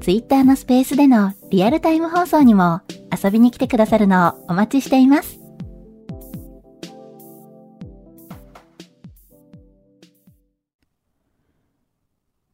[0.00, 2.80] ツイッターのスペースでのリアルタイム放送にも
[3.12, 5.38] 遊びに来てくださるのをお待ちしています。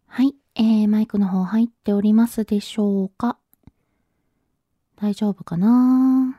[0.06, 3.38] はい、えー、マイクの方入っておりますでしょうか？
[4.97, 6.36] 大丈夫かな？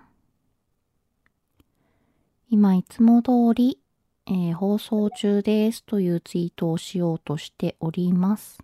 [2.50, 3.80] 今いつも通り、
[4.26, 8.60] えー放送中ですというツイートをしようとしております。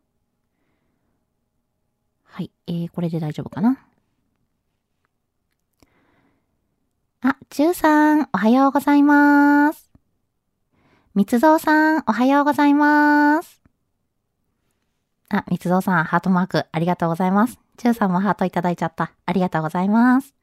[2.35, 3.77] はい、えー、これで大丈夫かな？
[7.21, 9.91] あ、ちゅうさん、おはようございます。
[11.13, 13.61] みつぞうさん、おはようございます。
[15.29, 17.59] あ、みつぞうさん、ハートマーク、ありがとうございます。
[17.77, 19.13] ちゅうさんもハートいただいちゃった。
[19.27, 20.33] ありがとうございます。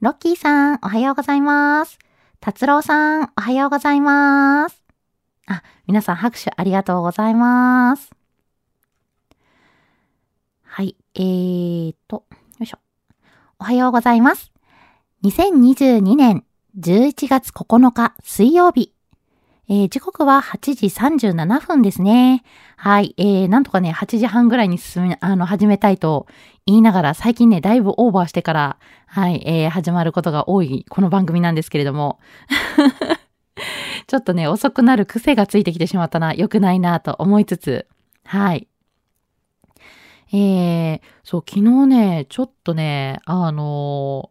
[0.00, 1.98] ロッキーさん、おはようございます。
[2.38, 4.84] 達郎さん、おはようございます。
[5.48, 8.12] あ、皆さん拍手ありがとうございます。
[11.14, 12.78] えーと、よいしょ。
[13.58, 14.52] おはようございます。
[15.24, 16.44] 2022年
[16.78, 18.92] 11月9日水曜日。
[19.70, 22.42] えー時刻は8時37分ですね。
[22.76, 23.14] はい。
[23.16, 26.26] えー、なんとかね、8時半ぐらいに進め、あの、始めたいと
[26.66, 32.18] 言いながら、最近ね、だいぶオーバーしてから、はい、えー、始まることが多い、この番組なんですけれども。
[34.06, 37.86] ちょっとね、遅くなる癖がついてきてしまったな、良くないなと思いつつ、
[38.24, 38.68] はい。
[40.32, 44.30] えー、そう、昨日ね、ちょっとね、あの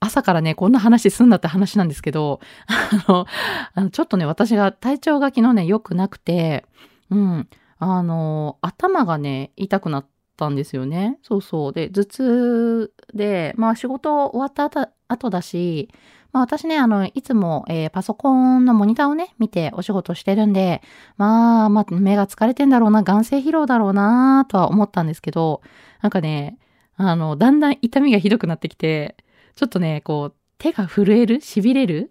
[0.00, 3.26] 朝からね、こんな話すんだって話なんですけど、 あの、
[3.74, 6.64] あのちょっとね、私が体調が昨日ね、良くなくて、
[7.10, 7.48] うん、
[7.78, 11.18] あの、頭がね、痛くなったんですよね。
[11.22, 11.72] そうそう。
[11.74, 15.90] で、頭痛で、まあ仕事終わった後後だし、
[16.32, 20.82] まあ私ね、あの、いつも、えーパソコンのモニターをね、見てお仕事してるんで、
[21.16, 25.60] まあ、まあ、目が疲れてんだろうな、眼性疲労だろうな、とは思ったんですけど、
[26.02, 26.56] なんかね、
[26.96, 29.16] あの、だんだん痛みがひどくなってきて、
[29.56, 32.10] ちょっとね、こう、手が震える痺れる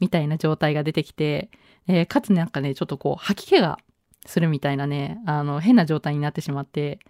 [0.00, 1.50] みたいな状態が出てきて、
[1.88, 3.78] えーかつなんかね、ちょっとこう、吐き気が
[4.26, 7.00] するみたいなね、あの、変な状態になってしまって、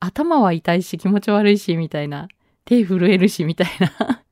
[0.00, 2.28] 頭は痛いし気持ち悪いし、みたいな、
[2.64, 4.22] 手震えるし、みたいな。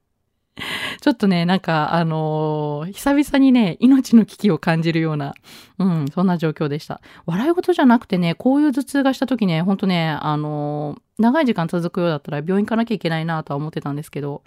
[1.00, 5.34] ちょっとね、なんか、あのー久々にね、命の危機を感じるような、
[5.78, 7.00] うん、そんな状況でした。
[7.26, 14.42] 笑い事じゃなくてね、こういう頭痛がした時ね、ほんとね、あのー長い時間続くようだったら病院行かなきゃいけないなとは思ってたんですけど、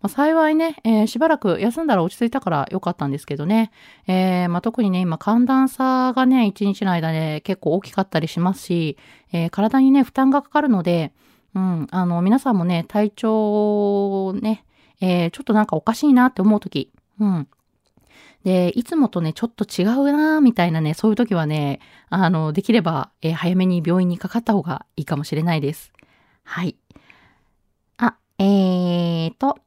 [0.00, 3.70] まあ、幸いね、えーしばらく休んだら落ち着いたから良かったんですけどね、
[4.06, 8.96] えーまあ、特にね、今寒暖差がね、一日の間で結構大きかったりしますし、
[9.32, 11.12] えー体にね、負担がかかるので、
[11.54, 14.66] うん、あの、皆さんもね、体調をね、
[15.00, 17.48] えーちょっとなんかおかしいなって思うとき、うん。
[18.44, 21.80] で、いつもとね、ちょっと違うなみたいなね、そういう時はね、
[22.10, 25.92] あの、できれば、えー早めに病院にかかった方がいいかもしれないです。
[26.44, 26.76] はい。
[27.98, 29.58] あ、えーと、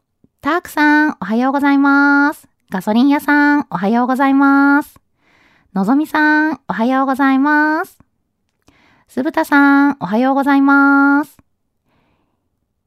[0.41, 2.47] タークさん、おはようございます。
[2.69, 4.99] ガソリン屋さん、おはようございます。
[5.73, 7.99] のぞみさん、おはようございます。
[9.07, 11.37] すぶたさん、おはようございます。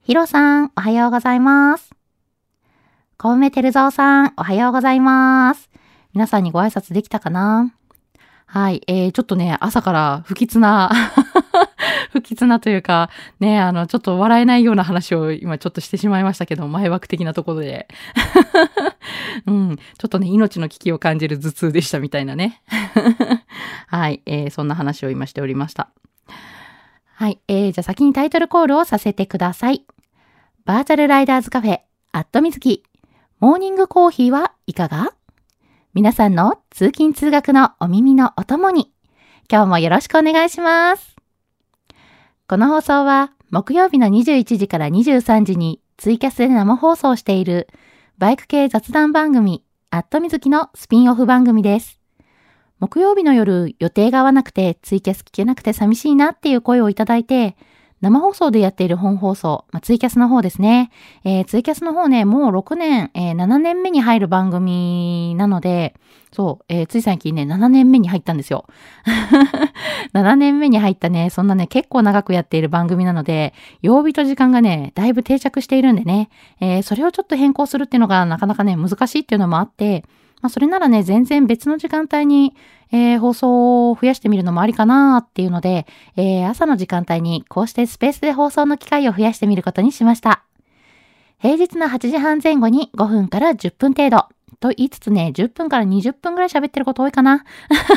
[0.02, 2.01] ひろさん、おはようございます。
[3.22, 5.70] 小梅てるぞうさん、おはようございます。
[6.12, 7.72] 皆さんにご挨拶できたかな？
[8.46, 10.90] はい、えー、ちょっとね、朝から不吉な、
[12.10, 17.86] 不吉なというか、ね、あの、ちょっと笑えないような話を今ちょっとしてしまいましたけど、前枠的なところで。
[19.46, 22.60] うん、ちょっとね、命の危機を感じる頭痛でしたみたいなね。
[23.86, 25.90] はい、えー、そんな話を今しておりました。
[27.14, 29.86] はい、えー、じゃあ先にタイトルコールをさせてください。
[30.64, 32.82] バーチャルライダーズカフェ、アットみずき、
[33.42, 35.14] モーニングコーヒーはいかが？
[35.94, 38.92] 皆さんの通勤通学のお耳のお供に、
[39.50, 41.16] 今日もよろしくお願いします。
[42.46, 47.66] この放送は木曜日の21時から23時にツイキャスで生放送している
[48.16, 51.98] バイク系雑談番組、アットみずきのスピンオフ番組です。
[52.78, 57.56] 木曜日の夜予定が合わなくてツイキャス聞けなくて寂しいなっていう声をいただいて、
[58.02, 60.90] 生放送でやっている本放送、まあ、ツイキャスの方ですね。
[61.24, 65.94] えー、ツイキャスの方ね、もう6年、えー、7年目に入る番組なので、
[66.32, 68.66] そう、えー、つい最近ね、7年目に入ったんですよ。
[70.14, 76.28] 7年目に入ったね、そんなね、結構長くやっている番組なので、曜日と時間がね、だいぶ定着しているんでね、
[76.60, 80.04] えー、それをちょっと変更するっていうのがなかなかね、難しいっていうのもあって、
[80.42, 82.54] まあ、それならね、全然別の時間帯に、
[82.90, 85.86] えー、放送を増やしてみるのもありかなっていうので、
[86.16, 90.44] えー、朝の時間帯にこうしてスペースで放送の機会を増やしてみることにしました。
[91.38, 94.26] 平日の8時半前後に5分から10分程度。
[94.60, 97.44] と言いつつね、10分から20分ぐらい喋ってること多いかな。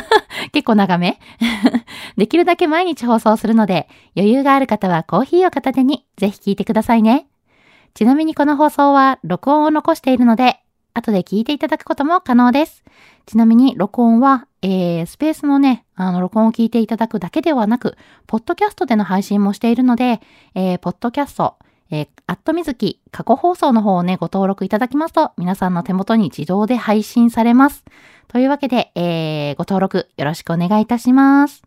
[0.50, 1.20] 結構長め
[2.16, 7.28] できるだけ毎日放送するので、余裕がある方はコーヒーを片手にぜひ聞いてくださいね。
[7.94, 10.60] ちなみにこの放送は録音を残しているので、
[10.96, 12.82] 後で聞いていただくことも可能です。
[13.26, 20.22] ちなみに、録音は、えー、スペースのね、あの、録音を聞いていただくだけではなく、ポッドキャストでの配信もしているので、
[20.54, 21.56] えー、ポッドキャスト、
[21.90, 27.84] えー、アットみずき過去放送の方をね、ご登録いただきますと、皆さんの手元に自動で配信されます。
[28.28, 31.62] というわけで、えー、ご登録よろしくお願いいたします。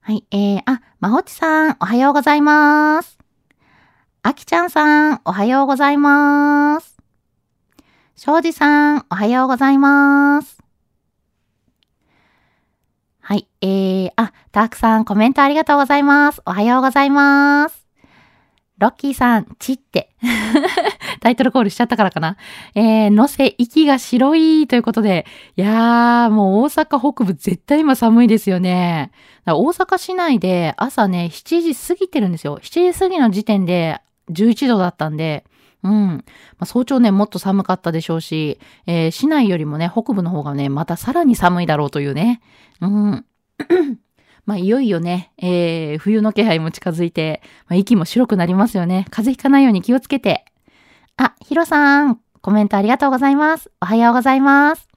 [0.00, 3.18] はい、えー、あ、まほちさん、おはようございます。
[4.22, 6.93] あきちゃんさん、おはようございます。
[8.16, 10.58] 庄司さん、おはようございます。
[13.20, 13.48] はい。
[13.60, 16.40] えー、あ、たくさんコメントありがとうございます。
[16.46, 17.88] おはようございます。
[18.78, 20.14] ロッキーさん、ちって。
[21.20, 22.36] タイトルコールしちゃったからかな。
[22.76, 25.26] えー、のせ、息が白いということで、
[25.56, 29.10] いやー、もう大阪北部絶対今寒いですよね。
[29.44, 32.60] 大阪市内で朝ね、7時過ぎてるんですよ。
[32.62, 34.00] 7時過ぎの時点で
[34.30, 35.44] 11度だったんで、
[35.84, 35.92] うん。
[35.92, 36.24] ま
[36.60, 42.40] あ、早朝ね、もっと寒かったでしょうし、えー、市内よりもね、北部の方がね、またさらに寒いだろうというね。
[42.80, 43.24] うん。
[44.46, 49.06] まあ、いよいよね、えー、冬の気配も近づいて、まあ、息も白くなりますよね。
[49.10, 50.46] 風邪ひかないように気をつけて。
[51.16, 53.70] あ、ヒロさん、コメントありがとうございます。
[53.80, 54.88] おはようございます。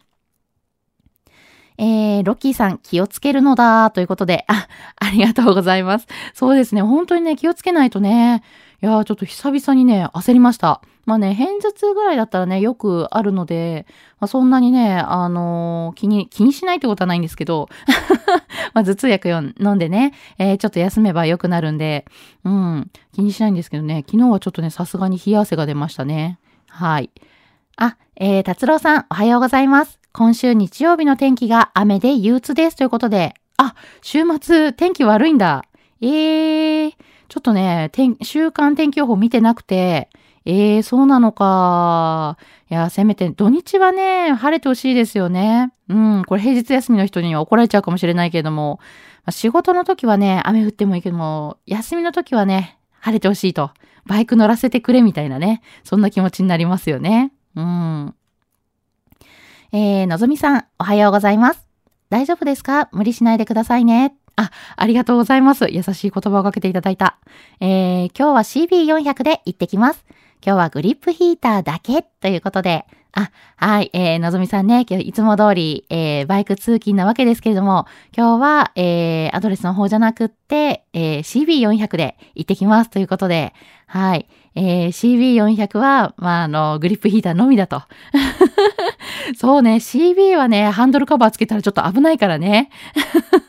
[1.77, 4.67] えー、ロッキーさん気をつけるのだ、ということで、あ、
[4.99, 6.07] ありがとうございます。
[6.33, 8.41] そうですね、本当にね、気をつけないとね、
[8.81, 10.81] いやー、ちょっと久々にね、焦りました。
[11.05, 13.87] まあね、偏頭痛ぐらいだったらね、よくあるので、
[14.19, 17.69] まあ、そんなにね、あのー、気に、気にしないってことはないんですけど、
[18.75, 22.05] まあ頭痛薬を飲んでね、えー、ちょっと休めば良くなるんで、
[22.43, 26.37] うん、気にしないんですけどね、昨日はちょっとね、さすがに冷や汗が出ましたね。
[26.67, 27.09] はい。
[27.77, 29.99] あ、えー、達郎さん、おはようございます。
[30.11, 35.63] 今週日曜日の天気が雨で憂鬱ですということで、あ、週末天気悪いんだ。
[36.01, 36.93] えー、
[37.29, 37.91] ちょっとね、
[38.21, 40.09] 週間天気予報見てなくて、
[40.45, 42.37] えー、そうなのか。
[42.69, 45.73] いや、せめて土日はね、晴れてほしいですよね。
[45.89, 48.79] うん、これ平日休みの人には怒られちゃうかもしれないけれども、
[49.29, 53.71] 仕事の時はね、雨降ってもいいけども、休みの時はね、晴れてほしいと。
[54.05, 57.33] バイク乗らせてくれみたいなね、そんな気持ちになりますよね。
[57.55, 58.15] うん。
[59.73, 61.67] えー、のぞみさん、おはようございます。
[62.09, 62.87] 大丈夫ですか？
[62.93, 64.15] 無理しないでくださいね。
[64.37, 65.67] あ、ありがとうございます。
[65.69, 67.17] 優しい言葉をかけていただいた。
[67.59, 70.05] えー、今日は CB400 で行ってきます。
[70.45, 83.55] 今日はグリップヒーターだけということで、あ、はい、えー、のぞみさんね、今日いつも通り、えー、バイク通勤なわけですけれども、今日は、えー、アドレスの方じゃなくって、えー、CB400 で行ってきますということで、
[83.87, 87.81] はい、えー、CB400 は、まあ、あの、グリップヒーターのみだと。
[89.35, 92.69] そうね、CB はね、ハンドルカバーつけたらちょっと危ないからね。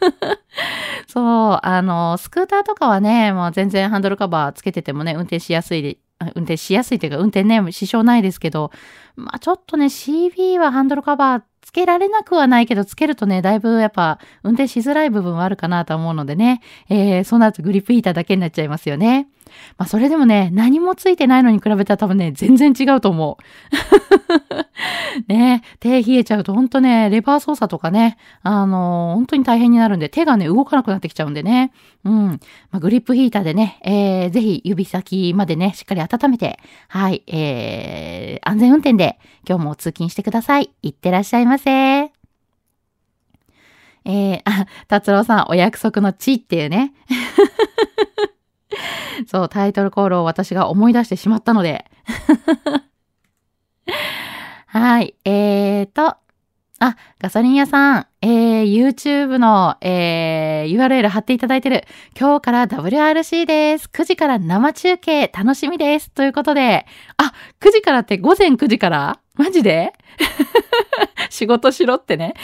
[1.07, 5.99] そう、あの、スクーターとかはね、もう全然ハンドルカバーつけててもね、運転しやすい
[6.35, 8.73] 運転しやすいというか、運転ね、支障ないですけど、
[9.17, 19.29] まあちょっとね、CB はハンドルカバーつけられなくはないけど、つけるとね、だいぶやっぱ運転しづらい部分はあるかなと思うのでね、えー、そうなるとグリップヒーターだけになっちゃいますよね。
[19.77, 23.43] まあそれでもね、何もついてないのに比べたら多分ね、全然違うと思う。
[25.29, 31.73] ね、手冷えちゃうと本当ね、レバー操作とかね、あのー、本当に大変になるんで、手がね、動かなくなってきちゃうんでね。
[32.05, 32.13] うん。
[32.71, 40.71] まあ、グリップヒーターでね、えー、ぜひ指先までね、しっかり温めて、はい、えー、安全運転で今日も通勤してください。
[40.83, 42.13] いってらっしゃいませ。
[44.05, 46.95] えー、あ、達郎さん、お約束の地っていうね。
[49.27, 51.87] そう、タイトルコールを私が思い出してしまったので。
[54.67, 56.17] はい、えーと、
[56.81, 61.85] あ、ガソリン屋さん、えー、YouTube の、えー、URL 貼っていただいてる。
[62.19, 63.89] 今日から WRC です。
[63.93, 66.11] 9時から生中継楽しみです。
[66.11, 69.19] ということで、あ、9時からって午前9時から？
[69.35, 69.93] マジで？
[71.31, 72.35] 仕事しろってね。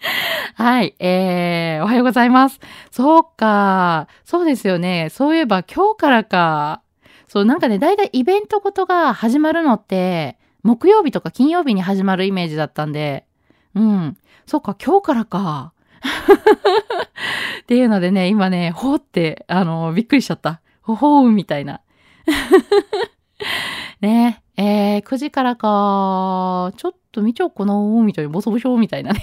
[0.54, 2.60] はい、えー、おはようございます。
[2.90, 4.08] そうか。
[4.24, 5.08] そうですよね。
[5.10, 6.82] そういえば今日からか。
[7.28, 13.26] そう、なんかね、だいたいイベントごとが始まるのって、木曜日とか金曜日に始まるイメージだったんで、
[13.74, 14.16] うん。
[14.46, 15.72] そっか、今日からか。
[17.62, 20.60] っていうのでね、今ね、ほーって、あの、びっくりしちゃった。
[20.82, 21.82] ほほーみたいな。
[24.00, 29.22] ねえー、9時からか、ちょっと見ちゃおうかなみたいな、ボソボソみたいなね。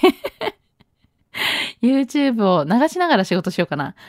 [1.82, 3.96] YouTube を流しながら仕事しようかな。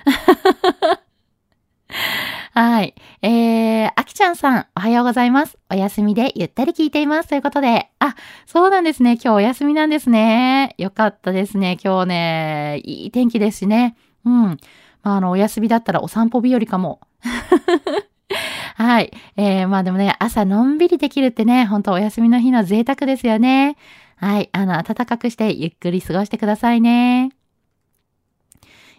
[2.54, 2.94] はい。
[3.22, 5.58] えー、あきちゃんさん、おはようございます。
[5.70, 7.28] お休みでゆったり聞いています。
[7.28, 8.14] ということで、あ、
[8.46, 9.12] そうなんですね。
[9.12, 10.74] 今日お休みなんですね。
[10.76, 11.78] よかったですね。
[11.82, 13.96] 今日ね、いい天気ですしね。
[14.24, 14.58] うん。
[15.02, 17.00] まあ、あの、お休みだったらお散歩日和かも。
[18.74, 19.12] はい。
[19.36, 23.76] えー、まあでもね、朝のんびりできるってね、ほんとお休みの日の贅沢ですよね。
[24.20, 24.50] はい。
[24.52, 27.30] あの、暖かくしてゆっくり過ごしてくださいね。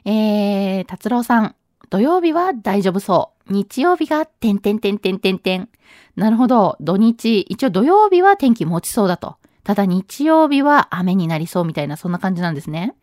[0.05, 1.55] えー、達郎さん、
[1.89, 3.53] 土曜日は大丈夫そう。
[3.53, 5.69] 日曜日が、てんてんてんてんてんてん。
[6.15, 6.77] なるほど。
[6.79, 9.35] 土日、一応土曜日は天気持ちそうだと。
[9.63, 12.95] ただ日曜日は雨になりそうみたいな、そんな感じなんですね。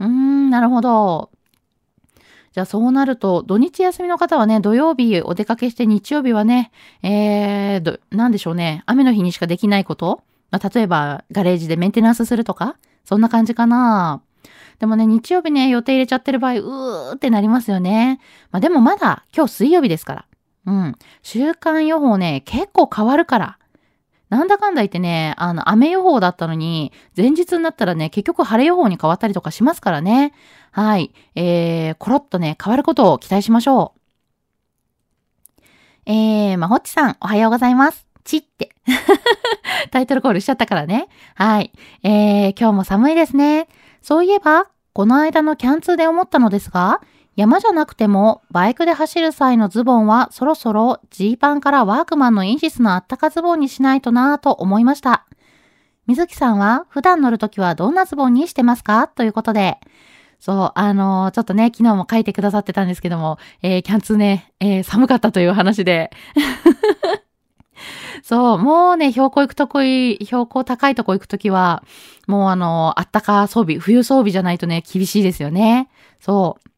[0.00, 1.30] うーん、なるほど。
[2.52, 6.70] じゃあそうなると、土日休みの方はね、土曜日お出かけして日曜日はね、
[7.02, 10.22] えー、どなんでしょうね、雨の日にしかできないこと
[10.54, 14.22] まあ、例えば、ガレージでメンテナンスするとかそんな感じかな。
[14.78, 18.20] でもね、日曜日ね、予定入れちゃってる場合、うーってなりますよね。
[18.52, 20.26] まあでもまだ今日水曜日ですから。
[20.66, 20.96] うん。
[21.22, 23.58] 週間予報ね、結構変わるから。
[24.30, 30.32] なんだかんだ言ってね、あの、雨予報だったのに、前日になったらね、結局晴れ予報に変わったりとかしますからね。
[30.70, 31.12] はい。
[31.34, 34.00] えー、コロッとね、変わることを期待しましょう。
[36.06, 38.03] えー、まほっちさん、おはようございます。
[38.24, 38.74] ちって。
[39.90, 41.08] タイトルコールしちゃったからね。
[41.34, 41.72] はい。
[42.02, 43.68] えー、今日も寒いですね。
[44.02, 47.00] そういえば、この間のキャンツーで思ったのですが、
[47.36, 55.26] 山じゃなくても、バイクで走る際のズボンはそろそろジーパンからワークマンのインシスのあったかズボンにしないとなぁと思いました。
[56.06, 59.08] 水木さんは普段乗るときはどんなズボンにしてますか？
[59.08, 59.78] ということで。
[60.38, 66.10] そう、あのー、ちょっとね、昨日も書いてくださってたんですけども、えー、キャンツーね、えー、寒かったという話で。
[68.22, 71.82] そう、もうね、標高行くとこい、標高高いとこ行くときは、
[72.26, 75.88] もうあの、あったか装備、冬装備じゃないとね、厳しいですよね。
[76.20, 76.73] そう。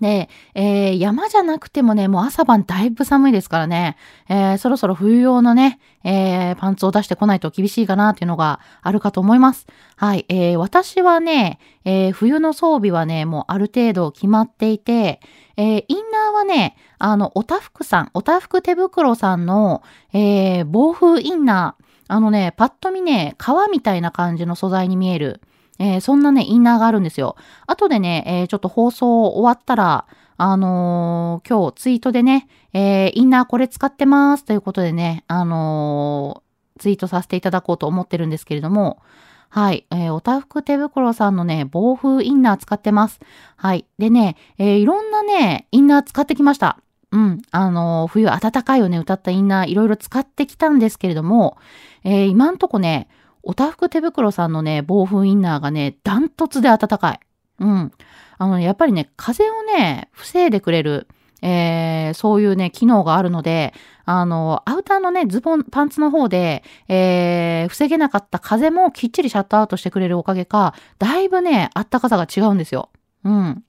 [0.00, 3.96] で、えー、山じゃなくてもね、もう朝晩だいぶ寒いですからね、
[4.28, 9.66] えー、そろそろ冬用のね、えー、パンツを出してこないと厳しいかなっていうのがあるかと思います。
[9.96, 15.20] はい、えー、私はね、えー、冬の装備はね、もうある程度決まっていて、
[15.56, 25.40] えー、インナーはね、あの、おたふくさん、おたふく手袋さんの、えー、防風インナー、あのね、パッと見ね、革みたいな感じの素材に見える、
[25.78, 27.36] えー、そんなね、インナーがあるんですよ。
[27.66, 30.06] 後でね、えー、ちょっと放送終わったら、
[30.38, 36.42] あのー、今日ツイートでね、え、インナーこれ使ってますということでね、あの、
[36.78, 39.02] ツイートさせていただこうと思ってるんですけれども、
[39.48, 39.86] はい。
[39.90, 43.20] えー、おたふく手袋さんのね、防風インナー使ってます。
[43.56, 43.86] はい。
[43.98, 46.78] でね、えー、いろんなね、インナー使ってきました。
[47.12, 47.42] うん。
[47.52, 51.56] あのー、冬暖かいをね、謳ったインナーいろいろ使ってきたんですけれども、
[52.04, 53.08] えー、今んとこね、
[53.46, 57.20] おたふく手袋さんのね、防風インナーがね、ダントツで暖かい。
[57.60, 57.92] うん。
[58.38, 61.06] あの、やっぱりね、風をね、防いでくれる、
[61.42, 63.72] えー、そういうね、機能があるので、
[64.04, 72.90] あの、アウターのね、ズボン、パンツの方で、えー、防げなかった風もきっちりシャットアウトしてくれるおかげか、だいぶね、あったかさが違うんですよ。
[73.22, 73.62] うん。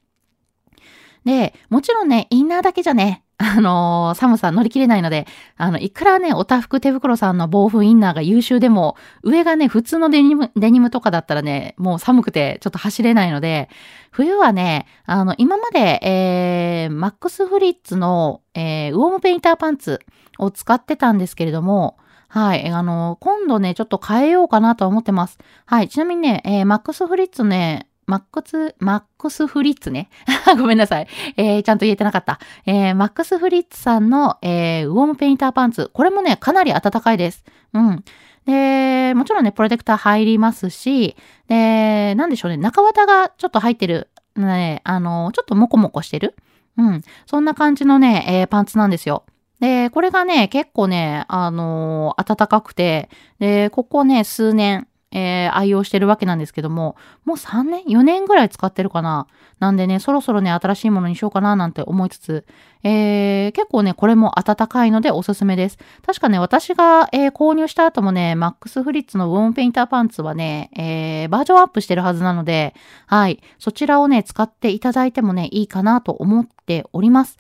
[1.24, 5.28] で、もちろんね、インナーだけじゃね、あのー、寒さ乗り切れないので、
[5.58, 13.70] あの、いくらね、おたふく手袋さんの防風インナーが優秀でも、上がね、普通のデニム、デニムとかだったらね、もう寒くてちょっと走れないので、
[14.10, 20.00] 冬はね、あの、今まで、えー、マックスフリッツの、えー、ウォームペインターパンツ
[20.40, 21.98] を使ってたんですけれども、
[22.30, 22.68] はい。
[22.68, 25.38] あの、今度ね、ちょっと変えようかなと思ってます。
[25.66, 25.90] はい。
[25.90, 30.10] ちなみにね、えー、マックスフリッツね、マックス、マックスフリッツね。
[30.58, 31.08] ごめんなさい。
[31.36, 32.40] えー、ちゃんと言えてなかった。
[32.66, 35.92] えー、マックスフリッツさんの、えー、ウォームペインターパンツ。
[35.94, 37.44] これもね、かなり暖かいです。
[37.74, 38.04] うん。
[38.46, 41.18] で、もちろんね、プロテクター入りますし、
[41.50, 46.38] で、なんでしょうね、中綿がちょっと入ってる、ね、あの、ちょっとモコモコしてる。
[46.78, 47.02] うん。
[47.26, 49.26] そんな感じのね、えー、パンツなんですよ。
[49.60, 53.10] で、これがね、結構ね、あのー、暖かくて、
[53.40, 59.28] で、ここね、数年、えー、愛用してるわけなんですけども、もう3年 ?4 年ぐらい使ってるかな
[59.60, 62.46] なんでね、そろそろね、新しいものにしようかななんて思いつつ、
[62.84, 65.78] えー、結構ね、これも暖かいのでおすすめです。
[66.06, 77.38] 確かね、私が、えー、購入した後もね、マックスフリッツのウォームペインターパンツはね、えー、バージョンアップしてるはずなので、はい、そちらをね、使っていただいてもね、いいかなと思っております。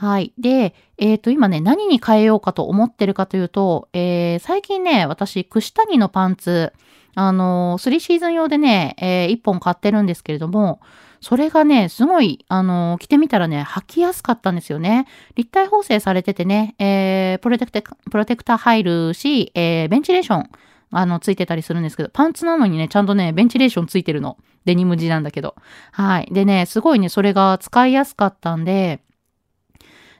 [0.00, 0.32] はい。
[0.38, 6.72] で、えっ、ー、と、今ね、何に変えようかと思ってるかというと、えー、最近ね、私、串谷のパンツ、
[7.14, 10.80] あの、3シーズン用でね、えー、1本買ってるんですけれども、
[11.20, 15.06] それがね、すごい、あの、着てみたらね、履きやすかったんですよね。
[15.34, 20.50] 立体縫製されててね、えー、プロテクテ、プロテクター入るし、えー、ベンチレーション、
[20.92, 24.38] あの、ついてたりするんですけど、パンツなのにね、ちゃんとね、ベンチレーションついてるの。
[24.64, 25.54] デニム地なんだけど。
[25.92, 26.28] はい。
[26.32, 29.00] でね、すごいね、それが使いやすかったんで、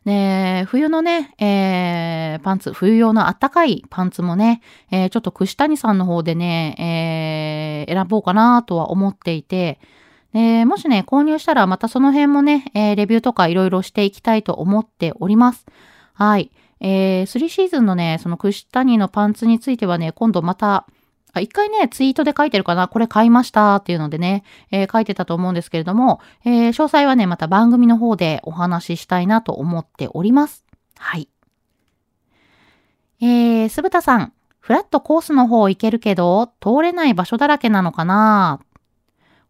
[0.05, 9.79] で、冬のね、えー、パンツ、冬用のあったかいパンツもね、えー、ちょっと串谷さんの方でね、えー、選ぼうかなとは思っていて、
[10.33, 15.67] で、もしね、購入したらまたその辺もね、えー、レビューとかいろいろしていきたいと思っております。
[16.15, 16.51] はい。
[16.81, 20.87] えー、3シーズンのね、その串谷のパンツについてはね、今度また、
[21.33, 22.89] あ、一回ね、ツイートで書いてるかな？
[22.89, 30.65] これ買いましたっていうのでね、えー、書いてたと思うんですけれども、えー、詳細はね、また番組の方でお話ししたいなと思っております。
[30.99, 31.29] はい。
[33.21, 38.61] えー、すぶたさん、フラットコースの方行けるけど、通れない場所だらけなのかな？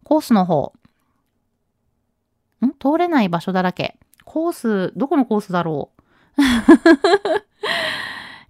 [0.03, 0.73] コースの方。
[2.65, 2.71] ん？
[2.71, 3.97] 通れない場所だらけ。
[4.23, 5.89] コース、どこのコースだろ
[6.37, 6.41] う？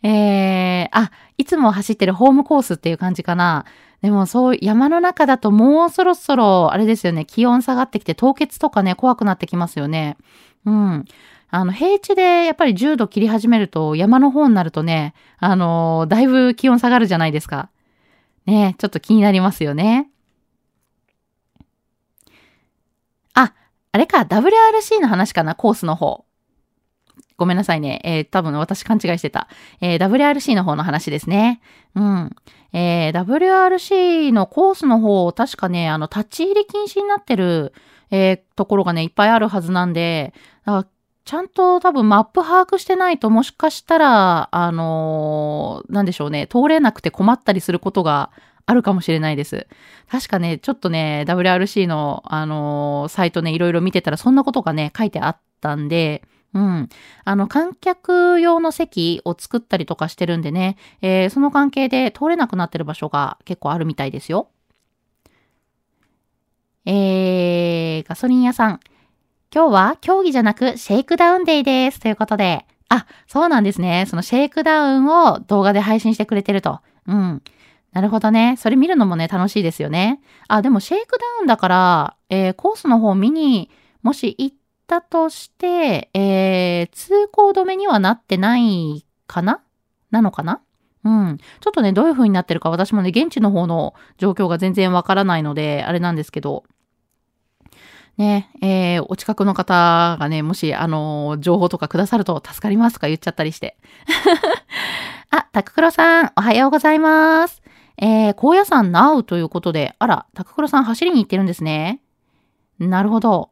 [0.03, 3.65] えー、あ、いつも走ってるホームコースっていう感じかな。
[4.01, 10.17] でもそう、山の中だともうそろそろ、あれですよね、気温下がってきて凍結とかね、怖くなってきますよね。
[10.65, 11.05] うん。
[11.51, 17.69] あの、平地でやっぱり10度切り始めると、山の方になるとね、あのー、だいぶ気温下がるじゃないですか。
[18.45, 20.09] ねちょっと気になりますよね。
[23.33, 23.53] あ、
[23.91, 26.25] あれか、WRC の話かな、コースの方。
[27.41, 27.99] ごめんなさいね。
[28.03, 29.47] えー、多分私勘違いしてた。
[29.81, 31.59] えー、WRC の方の話ですね。
[31.95, 32.35] うん。
[32.71, 37.73] えー、WRC のコースの方、確かね、あの、立ち入り禁止になってる、
[38.11, 40.35] えー、ところがね、いっぱいあるはずなんで、
[41.25, 48.29] ちゃんと多分マップ把握してないともしかしたら、あのー、なんでしょうね、通れなくて困ったりすることが
[48.67, 49.65] あるかもしれないです。
[50.07, 56.21] 確かね、ちょっとね、WRC の、あのー、サイトね、いろいろ見てたらそんなことがね、書いてあったんで、
[56.53, 56.89] うん。
[57.23, 64.49] あの、観客用の席を作ったりとかしてるんでね、えー、その関係で通れなくなってる場所が結構あるみたいですよ。
[66.85, 68.79] えー、ガソリン屋さん。
[69.53, 71.99] 今日は競技じゃなくシェイクダウンデイです。
[71.99, 72.65] ということで。
[72.89, 74.05] あ、そうなんですね。
[74.09, 76.81] そのシェイクダウンを動画で配信してくれてると。
[77.07, 77.41] うん。
[77.93, 78.55] なるほどね。
[78.57, 80.21] それ見るのもね、楽しいですよね。
[80.47, 83.69] あ、でもシェイクダウンだから、えー、コースの方見に、
[84.01, 84.55] もし行っ
[84.91, 89.61] たとして、えー、通行止めにはなってないかな？
[90.09, 90.59] なのかな？
[91.05, 91.37] うん。
[91.37, 96.65] ちょっとね、どういう風になってるか私もね、現地の方の状況が全然わからないので、あれなんですけど。
[98.17, 103.77] ね、えー、お近くの方がね、もし、あのー、情報とかくださると助かりますとか言っちゃったりして。
[105.31, 107.61] あ、タククロさん、おはようございます。
[107.97, 112.01] えー、高野山ナウということで、あら、タククロさん走りに行ってるんですね。
[112.79, 113.50] なるほど。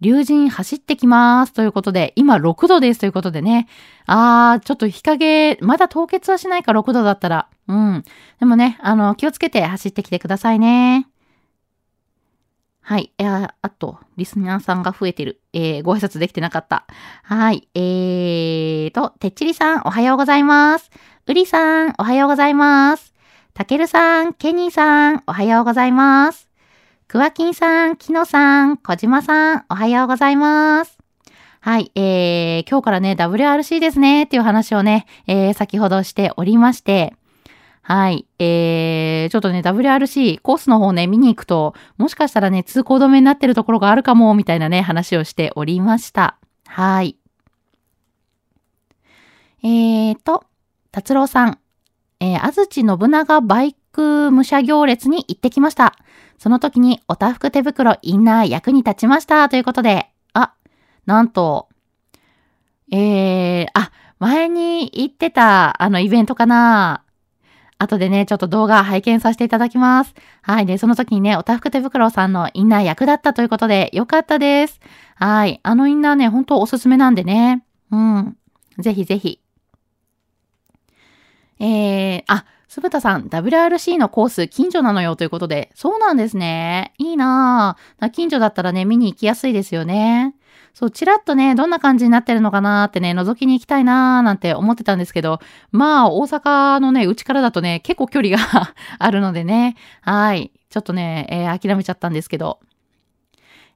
[0.00, 3.68] 竜神走ってきますということで、今6度ですということでね。
[4.06, 7.48] あー、ちょっと日陰、まだ凍結はしないか6度だったら。
[7.66, 8.04] うん。
[8.38, 11.08] でもね、あの、気をつけて走ってきてくださいね。
[12.80, 13.12] はい。
[13.18, 15.42] ああと、リスナーさんが増えてる。
[15.52, 16.86] えー、ご挨拶できてなかった。
[17.22, 17.68] はい。
[17.74, 20.90] えーと、てっちりさん、おはようございます。
[21.26, 23.12] うりさん、おはようございます。
[23.52, 26.47] たけるさん、ケニーさん、おはようございます。
[27.08, 30.98] くわきんさん、きのさん、こじまさん、おはようございます。
[31.58, 37.14] はい、えー、今日からね、WRC ですね、っていう話をね、えー、先ほどしておりまして、
[37.80, 38.26] はい。
[38.38, 46.36] えー、ちょっとね、WRC コースの方ね、見に行くと、もしかしたらね、通行止めになってるところがあるかも、みたいなね、話をしておりました。
[46.66, 47.16] はい。
[49.62, 50.44] えーと、
[50.92, 51.58] 達郎さん、
[52.20, 55.96] えー、安土信長バイク武者行列に行ってきました。
[56.38, 60.54] その時におたふく手袋インナー役に立ちましたということで、あ、
[61.06, 61.68] なんと、
[62.90, 67.04] えー、あ、前に行ってたあのイベントかな
[67.78, 70.14] 後でね、ちょっと動画拝見させていただきます。
[70.42, 70.66] はい。
[70.66, 74.80] で、その時にね、おたふく手袋さんのインナー役だったということで、よかったです。
[75.14, 75.60] はい。
[75.62, 77.64] あのインナーね、本当おすすめなんでね。
[77.92, 78.36] うん。
[78.78, 79.40] ぜひぜひ。
[81.60, 86.92] えー、あ、すぶたさん、WRC のコース近所なのよということで、そうなんですね。
[86.98, 88.10] いいなぁ。
[88.10, 90.34] 近所だったらね、見に行きやすいですよね。
[90.74, 95.40] そう、ちらっとね、どんな感じになってるのかなーってね、覗きに行きたいなーなんて思ってたんですけど、
[95.72, 100.52] まあ、大阪のね、うちからだとね、結構距離が あるのでね、はい。
[100.68, 102.60] ちょっとね、えー、諦めちゃったんですけど。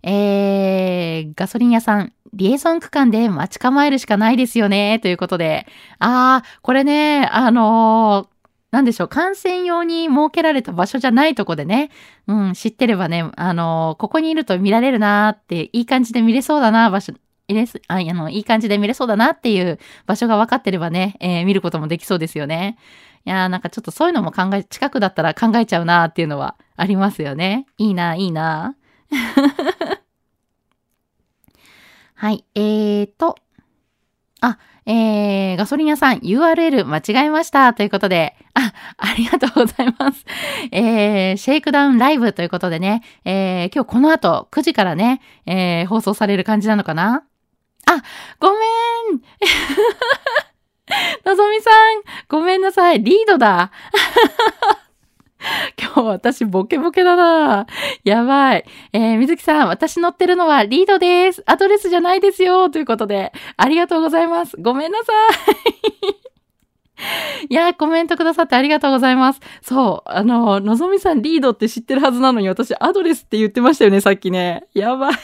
[0.02, 5.66] えー、ガソリン屋さん、リエゾン区間で待ち構えるしかないですよね、ということで。
[5.98, 8.31] あー、これね、あのー
[8.72, 11.90] なんでしょう、観戦用に設けられた場所じゃないとこでね、
[12.26, 17.12] うん、知ってればね、あの、ここにいると見られるなーって、いい感じで見れそうだな、場所、
[17.48, 22.78] いれああの、いい感じで見れそうだなっていう場所が分かってればね、えー、見ることもできそうですよね。
[23.26, 27.66] いやーなんかちょっとそういうのも考え、近くだったら考えちゃうなーっていうのはありますよね。
[27.76, 28.74] いいな、いいな。
[32.14, 33.36] はい、えーと、
[34.40, 40.24] あ、えー、ガソリン屋さん URL 間違えましたということで、あ、ありがとうございます。
[40.72, 47.24] えー、シェイクダウンライブということでね、えー、今日この後9時からね、えー、放送される感じなのかな？
[47.86, 48.02] あ、
[48.38, 48.58] ごめん
[51.24, 51.74] のぞみさん、
[52.28, 53.02] ごめんなさい。
[53.02, 53.70] リードだ。
[55.78, 57.66] 今日私ボケボケだな
[58.04, 58.64] やばい。
[58.92, 61.42] えー、水木さん、私乗ってるのはリードです。
[61.46, 62.70] アドレスじゃないですよ。
[62.70, 64.56] ということで、ありがとうございます。
[64.58, 65.12] ごめんなさ
[66.14, 66.22] い。
[67.50, 69.40] いやコメントくださってありがとうございます。
[69.62, 74.66] そう、あの、のぞみさんリードって知ってるはずなのに、私アドレスって言ってましたよね、さっきね。
[74.74, 75.14] やばい。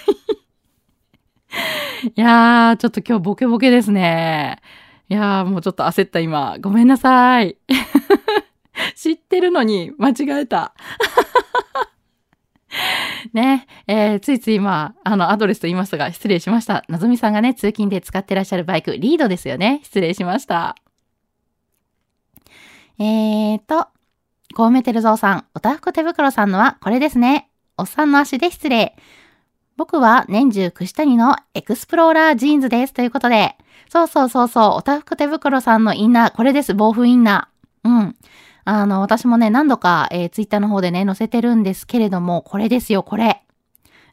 [2.15, 4.61] いやー、ちょっと今日ボケボケですね。
[5.09, 6.57] いやー、もうちょっと焦った今。
[6.61, 7.57] ごめんなさい。
[8.99, 10.75] 知ってるのに間違えた。
[13.33, 16.85] ね、えー、ついつい今、あの、アドレスと言いましたが、失礼しました。
[16.89, 19.79] なぞみさんがね、通勤で使ってらっしゃるバイク、リードですよね。
[19.85, 20.75] 失礼しました。
[22.99, 23.87] えーと、
[24.57, 27.49] コウメテルゾウさん、おたふく手袋さんのはこれですね。
[27.77, 28.97] おっさんの足で失礼。
[29.77, 32.93] 僕は年中クシタニのエクスプローラージーンズです。
[32.93, 33.55] ということで。
[33.89, 37.89] そうそうそうそう、おたふく手袋さんのインナー、これです、防風インナー。
[37.89, 38.17] うん。
[38.71, 43.43] あの、私もね、何度か、えー、ツイッターの方でね、載せてるんですけれども、これですよ、これ。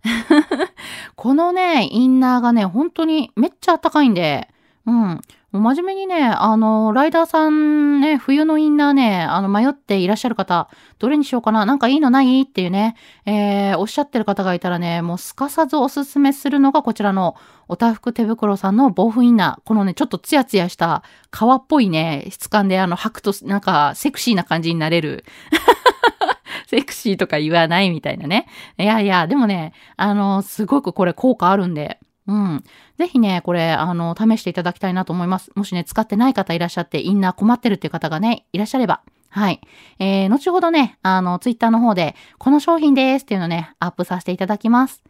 [1.17, 4.47] このね、インナーがね、本当にめっちゃあったかいんで、
[4.85, 5.21] うん。
[5.59, 12.43] 真面目にね、あの、ライダーさんね、冬のインナーね、あの、迷っていらっしゃる方、どれにしようかななんかいいのない？
[12.43, 17.35] っていうね、えー、おっしゃってる方がいたらね、もうすかさずおすすめするのがこちらの、
[17.67, 19.67] おたふく手袋さんの防風インナー。
[19.67, 25.25] このね、ちょっとツヤツヤした革っぽいね、質感であの、履くとなんかセクシーな感じになれる。
[26.67, 28.47] セクシーとか言わないみたいなね。
[28.77, 32.63] いやいや、でもね、あの、すごくこれ効果あるんで、うん。
[32.97, 35.51] ぜひね、これ、あの、試していただきたいなと思います。
[35.55, 39.01] もしね、使ってない方いらっしゃって、インナー困ってるっていう方がね、いらっしゃれば。
[39.29, 39.61] はい。
[39.99, 45.03] えー、後ほどね、あの、ツイッターの方で、この商品ですっていうのね、アップさせていただきます。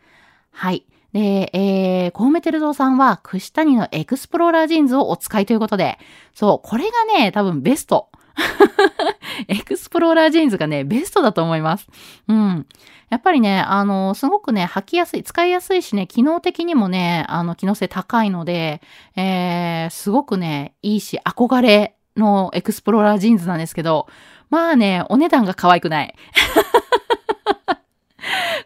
[0.51, 0.85] はい。
[1.13, 5.97] で、えー、コウメテルゾウさんは、クシタニのエクスプローラージーンズをお使いということで、
[6.33, 8.09] そう、これがね、多分ベスト。
[9.47, 11.87] エクスプローラージーンズがね、ベストだと思います。
[12.27, 12.65] うん。
[13.09, 18.81] やっぱりね、あの、すごくね、履きやすい、使いやすいしね、機能的にもね、あの、機能性高いので、
[19.15, 24.07] えー、すごくね、いいし、憧れのエクスプローラージーンズなんですけど、
[24.49, 26.15] まあね、お値段が可愛くない。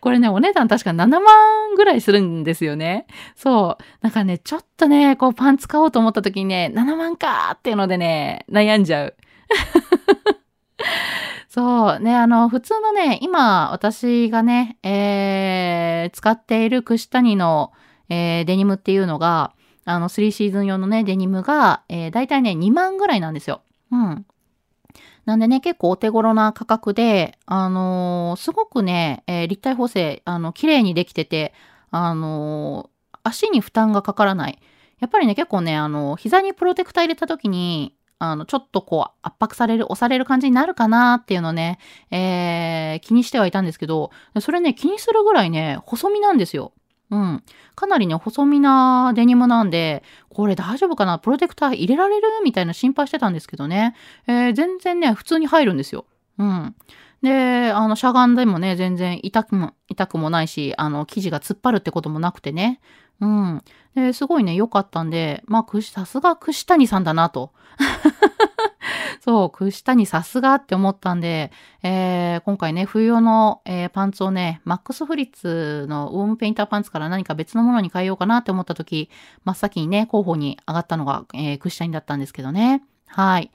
[0.02, 3.06] これね、お値段確か7万ぐらいするんですよね。
[3.36, 3.84] そう。
[4.02, 9.16] なんかね、ちょっとね、こうパンツ買おうと思った時にね、7万かーっていうのでね、悩んじゃう。
[11.50, 17.72] そうね、あの、普通のね、今、私がね、えー、使っている串谷の、
[18.10, 19.54] えー、デニムっていうのが、
[19.86, 23.62] あの、3シーズン用のね、デニムが、えー、だいたいね、2万ぐらいなんですよ。
[23.92, 24.26] うん。
[25.26, 31.54] なんでね、結構お手頃な価格で、あのー、すごくね、えー、立体補正、あの、綺麗にできてて、
[31.92, 34.60] あのー、足に負担がかからない。
[35.00, 41.80] やっぱりね、結構ね、あの、膝にプロテクター入れた時に、あの、ちょっとこう、圧迫される、押される感じになるかなっていうのね、
[42.12, 46.74] えー、気にしてはいたんですけど、それね、気にするぐらいね、細身なんですよ。
[47.12, 47.44] うん。
[47.76, 51.18] かなりね、細身なデニムなんで、これ大丈夫かな？
[51.18, 52.28] プロテクター入れられる？
[52.44, 53.96] みたいな心配してたんですけどね。
[54.28, 56.06] えー、全然ね、普通に入るんですよ。
[56.38, 56.76] うん。
[57.24, 62.80] で、あの、しゃがんでもね、全然痛くも、痛くもないし、あの、生地が突っ張るってこともなくてね。
[63.22, 63.64] うん。
[63.96, 67.52] で、すごいね、良かったんで、まあ、さすが串谷さんだなと。
[69.22, 71.52] そう、串谷さすがって思ったんで、
[71.84, 79.10] えー、今回ね、冬用の、えー、パンツをね、マックスフリッツのウォームペインターパンツから何か別のものに変えようかなって思った時、
[79.44, 82.84] 真っ先にね、候補に上がったのが、えー、串谷だったんですけどね。
[83.08, 83.52] はい。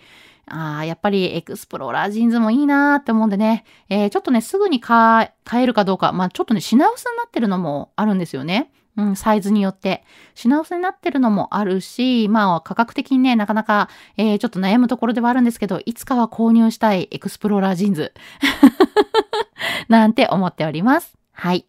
[0.47, 8.71] ああ、やっぱりエクスプローラージーンズもいいなーって思うんでね、えー、ちょっとね、すぐに買えるかどうか、まあちょっとね、品薄になってるのもあるんですよね。
[8.97, 10.05] うん、サイズによって。
[10.35, 18.15] 品薄になってるのもあるし、まあ価格的にね、なかなか、えー、ちょっと悩むところではあるんですけど、いつかは購入したいエクスプローラージーンズ。
[19.89, 21.17] なんて思っております。
[21.33, 21.67] はい。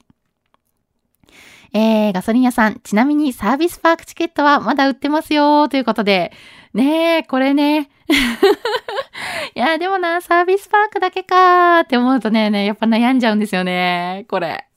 [1.74, 6.32] えー、ガソリン屋さん、ちなみにサービスパークチケットはまだ売ってますよということで、
[6.74, 7.90] ねえ、これね。
[9.56, 14.26] いや、でもな、サービスパークだけかーって思うとね、ね、やっぱ悩んじゃうんですよね。
[14.30, 14.68] これ。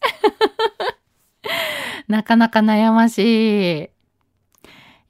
[2.09, 3.91] なかなか悩ましい。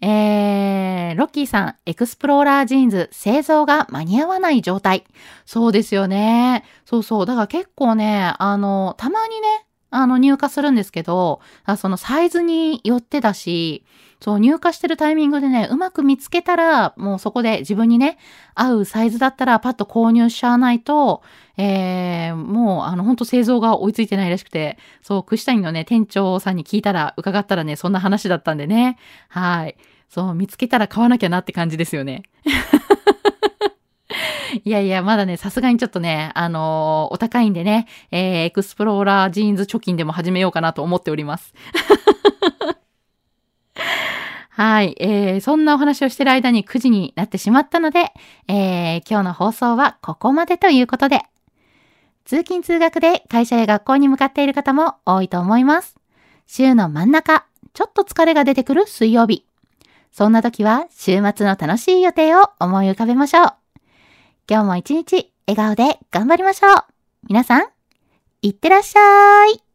[0.01, 5.05] えー、ロッキーさん、エクスプローラージーンズ製造が間に合わない状態。
[5.45, 6.65] そうですよね。
[6.85, 7.27] そうそう。
[7.27, 11.41] だから結構ね、あの、たまにね、あの、入荷するんですけど、
[11.79, 13.85] そのサイズによってだし、
[14.21, 18.19] そう、入荷してるタイミングでね、うまく見つけたら、もうそこで自分にね、
[18.55, 21.23] 合うサイズだったらパッと購入しちゃわないと、
[21.57, 22.37] えー、
[23.09, 28.99] ほんと製造が追いついてないらしくて、そう、クシタニのね、店長さんに聞いたら、伺ったらね、そんな話だったんでね。
[29.29, 29.79] はい。
[30.11, 32.25] そう、見つけたら買わなきゃなって感じですよね。
[34.62, 41.55] いやいや、まだね、さすがにちょっとね、あのー、お高いんでね、えー、エクスプローラージーンズ貯金でも始めようかなと思っております。
[44.51, 44.94] はい。
[45.01, 48.12] えー、そんなお話をしてる間に9時になってしまったので、
[48.49, 51.23] えー、今日の放送はここまでということで、
[52.29, 55.97] 通勤通学で会社や学校に向かっている方も多いと思います。
[56.47, 59.47] 週の真ん中、ちょっと疲れが出てくる水曜日。
[60.12, 63.53] そんな時は週末の楽しい予定を思い浮かべましょう。
[64.47, 66.85] 今日も一日笑顔で頑張りましょう。
[67.31, 67.67] 皆さん、
[68.43, 69.67] いってらっしゃい。